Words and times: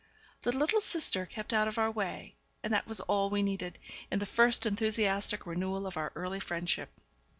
The 0.41 0.51
little 0.51 0.81
sister 0.81 1.27
kept 1.27 1.53
out 1.53 1.67
of 1.67 1.77
our 1.77 1.91
way; 1.91 2.33
and 2.63 2.73
that 2.73 2.87
was 2.87 3.01
all 3.01 3.29
we 3.29 3.43
needed, 3.43 3.77
in 4.09 4.17
the 4.17 4.25
first 4.25 4.65
enthusiastic 4.65 5.45
renewal 5.45 5.85
of 5.85 5.95
our 5.95 6.11
early 6.15 6.39
friendship. 6.39 6.89